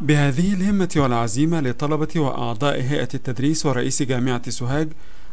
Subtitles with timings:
[0.00, 4.88] بهذه الهمة والعزيمة لطلبة وأعضاء هيئة التدريس ورئيس جامعة سوهاج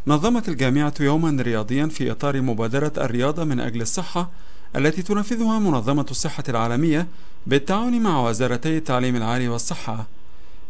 [0.07, 4.29] نظمت الجامعة يوما رياضيا في إطار مبادرة الرياضة من أجل الصحة
[4.75, 7.07] التي تنفذها منظمة الصحة العالمية
[7.47, 10.05] بالتعاون مع وزارتي التعليم العالي والصحة.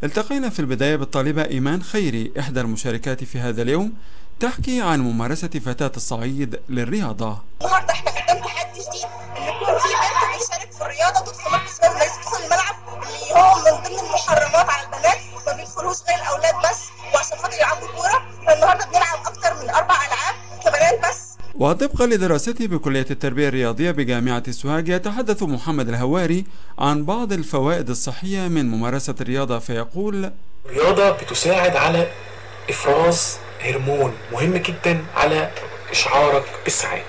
[0.04, 3.94] التقينا في البداية بالطالبة إيمان خيري إحدى المشاركات في هذا اليوم
[4.40, 7.41] تحكي عن ممارسة فتاة الصعيد للرياضة.
[7.62, 9.05] النهارده إحنا قدام تحدي جديد
[9.38, 11.55] إن في بنت بتشارك في الرياضة تدخل
[21.59, 26.45] وطبقا لدراسته بكلية التربية الرياضية بجامعة سوهاج يتحدث محمد الهواري
[26.80, 30.31] عن بعض الفوائد الصحية من ممارسة الرياضة فيقول
[30.66, 32.08] الرياضة بتساعد على
[32.70, 35.50] إفراز هرمون مهم جدا على
[35.91, 37.03] إشعارك بالسعادة.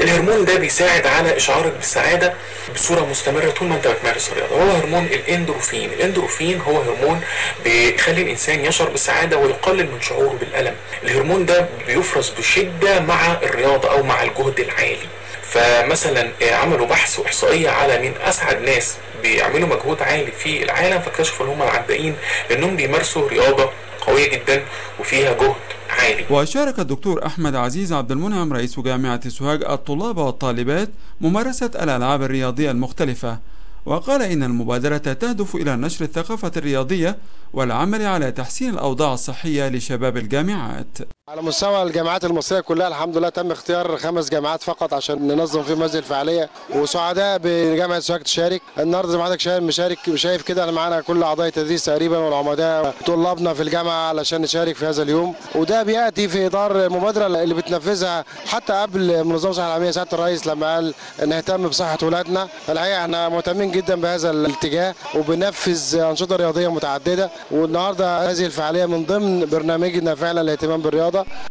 [0.00, 2.34] الهرمون ده بيساعد على إشعارك بالسعادة
[2.74, 4.54] بصورة مستمرة طول ما أنت بتمارس الرياضة.
[4.56, 5.92] هو هرمون الإندروفين.
[5.92, 7.20] الإندروفين هو هرمون
[7.64, 10.74] بيخلي الإنسان يشعر بالسعادة ويقلل من شعوره بالألم.
[11.04, 15.08] الهرمون ده بيفرز بشدة مع الرياضة أو مع الجهد العالي.
[15.42, 21.50] فمثلا عملوا بحث واحصائيه على مين أسعد ناس بيعملوا مجهود عالي في العالم فاكتشفوا إن
[21.50, 22.16] هم العدائين
[22.50, 24.64] لأنهم بيمارسوا رياضة قوية جدا
[25.00, 25.54] وفيها جهد
[26.02, 30.88] عالي وشارك الدكتور أحمد عزيز عبد المنعم رئيس جامعة سوهاج الطلاب والطالبات
[31.20, 33.38] ممارسة الألعاب الرياضية المختلفة
[33.86, 37.16] وقال إن المبادرة تهدف إلى نشر الثقافة الرياضية
[37.52, 40.98] والعمل على تحسين الأوضاع الصحية لشباب الجامعات.
[41.28, 45.82] على مستوى الجامعات المصرية كلها الحمد لله تم اختيار خمس جامعات فقط عشان ننظم فيهم
[45.82, 46.50] هذه الفعالية.
[46.74, 48.62] وسعداء بجامعة سوهاج تشارك.
[48.78, 53.54] النهارده زي ما حضرتك شايف مشارك شايف كده معانا كل أعضاء التدريس تقريبا والعمداء طلابنا
[53.54, 55.34] في الجامعة علشان نشارك في هذا اليوم.
[55.54, 60.74] وده بيأتي في إطار المبادرة اللي بتنفذها حتى قبل منظمة الصحة العالمية سيادة الرئيس لما
[60.74, 60.94] قال
[61.26, 62.48] نهتم بصحة ولادنا.
[62.68, 67.30] الحقيقة إحنا مهتمين جدا بهذا الاتجاه وبنفذ أنشطة رياضية متعددة.
[67.50, 70.82] والنهاردة هذه الفعالية من ضمن برنامجنا فعلا الاهتمام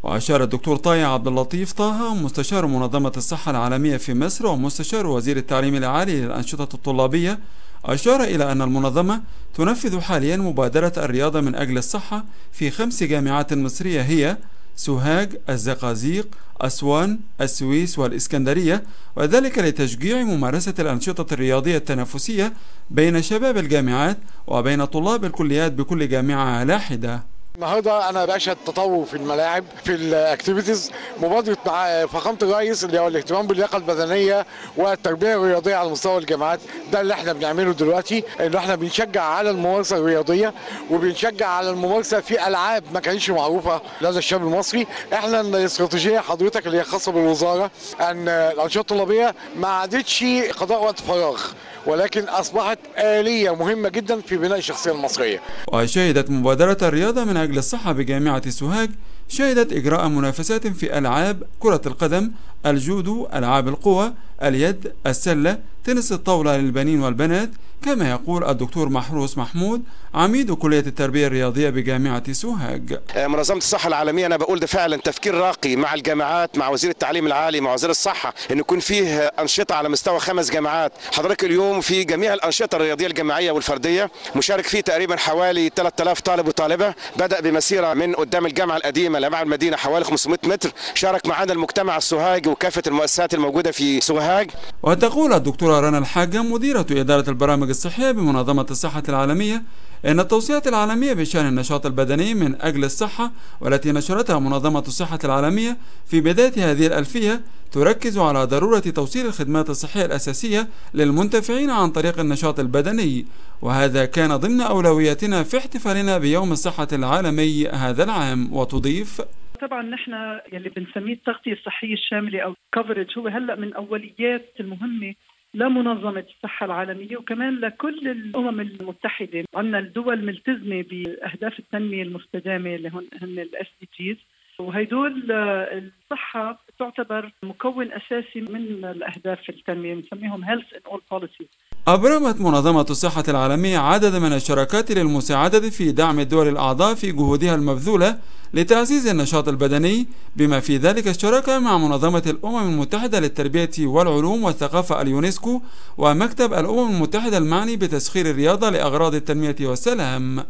[0.02, 5.74] وأشار الدكتور طايع عبد اللطيف طه مستشار منظمة الصحة العالمية في مصر ومستشار وزير التعليم
[5.74, 7.38] العالي للأنشطة الطلابية.
[7.84, 9.22] أشار إلى أن المنظمة
[9.54, 14.36] تنفذ حاليا مبادرة الرياضة من أجل الصحة في خمس جامعات مصرية هي
[14.76, 16.28] سوهاج، الزقازيق،
[16.60, 18.82] أسوان، السويس والإسكندرية
[19.16, 22.52] وذلك لتشجيع ممارسة الأنشطة الرياضية التنافسية
[22.90, 29.14] بين شباب الجامعات وبين طلاب الكليات بكل جامعة على حدة النهارده أنا بشهد تطور في
[29.16, 30.90] الملاعب في الاكتيفيتيز
[31.22, 34.46] مبادرة مع فخامة الرئيس اللي هو الاهتمام باللياقة البدنية
[34.76, 36.60] والتربية الرياضية على مستوى الجامعات.
[36.92, 40.54] ده اللي إحنا بنعمله دلوقتي ان إحنا بنشجع على الممارسة الرياضية
[40.90, 44.86] وبنشجع على الممارسة في ألعاب ما كانتش معروفة لدى الشاب المصري.
[45.12, 47.70] إحنا الاستراتيجية حضرتك اللي هي خاصة بالوزارة
[48.00, 50.24] ان الأنشطة الطلابية ما عادتش
[50.60, 51.40] قضاء وقت فراغ
[51.86, 55.40] ولكن أصبحت آلية مهمة جدا في بناء الشخصية المصرية.
[55.72, 58.90] وشهدت مبادرة الرياضة من أجل الصحة بجامعة سوهاج
[59.28, 62.30] شهدت إجراء منافسات في ألعاب كرة القدم
[62.66, 67.50] الجودو ألعاب القوى اليد السلة تنس الطاولة للبنين والبنات
[67.82, 69.82] كما يقول الدكتور محروس محمود
[70.14, 73.00] عميد كلية التربية الرياضية بجامعة سوهاج.
[73.16, 77.60] منظمة الصحة العالمية أنا بقول ده فعلا تفكير راقي مع الجامعات مع وزير التعليم العالي
[77.60, 80.92] مع وزير الصحة إن يكون فيه أنشطة على مستوى خمس جامعات.
[81.12, 86.94] حضرتك اليوم في جميع الأنشطة الرياضية الجماعية والفردية مشارك فيه تقريبا حوالي 3000 طالب وطالبة.
[87.16, 90.70] بدأ بمسيرة من قدام الجامعة القديمة لمع المدينة حوالي 500 متر.
[90.94, 94.50] شارك معنا المجتمع السوهاجي وكافة المؤسسات الموجودة في سوهاج.
[94.82, 99.62] وتقول الدكتورة رنا الحاجة مديرة إدارة البرامج الصحية بمنظمة الصحة العالمية
[100.04, 105.76] إن التوصيات العالمية بشأن النشاط البدني من أجل الصحة والتي نشرتها منظمة الصحة العالمية
[106.06, 107.40] في بداية هذه الألفية
[107.72, 113.26] تركز على ضرورة توصيل الخدمات الصحية الأساسية للمنتفعين عن طريق النشاط البدني.
[113.62, 118.52] وهذا كان ضمن أولوياتنا في احتفالنا بيوم الصحة العالمي هذا العام.
[118.52, 119.20] وتضيف
[119.60, 120.12] طبعا نحن
[120.52, 125.14] يلي بنسميه التغطية الصحية الشاملة أو كفرج هو هلأ من أوليات المهمة
[125.54, 129.44] لمنظمة الصحة العالمية وكمان لكل الأمم المتحدة.
[129.54, 134.16] عندنا الدول ملتزمة بأهداف التنمية المستدامة اللي هن ال SDGs
[134.58, 141.71] وهيدول الصحة تعتبر مكون أساسي من الأهداف التنمية بنسميهم health in all policies.
[141.88, 148.18] أبرمت منظمة الصحة العالمية عدد من الشراكات للمساعدة في دعم الدول الأعضاء في جهودها المبذولة
[148.54, 150.06] لتعزيز النشاط البدني
[150.36, 155.60] بما في ذلك الشراكة مع منظمة الأمم المتحدة للتربية والعلوم والثقافة اليونسكو
[155.98, 160.44] ومكتب الأمم المتحدة المعني بتسخير الرياضة لأغراض التنمية والسلام.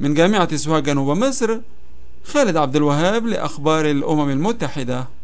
[0.00, 1.58] من جامعة سوهاج جنوب مصر
[2.24, 5.19] خالد عبد الوهاب لأخبار الأمم المتحدة.